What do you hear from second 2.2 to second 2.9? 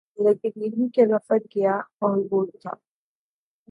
بود تھا